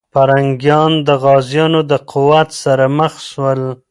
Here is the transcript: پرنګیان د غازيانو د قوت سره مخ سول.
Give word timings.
پرنګیان 0.13 0.91
د 1.07 1.09
غازيانو 1.23 1.81
د 1.91 1.93
قوت 2.11 2.49
سره 2.63 2.85
مخ 2.97 3.13
سول. 3.29 3.61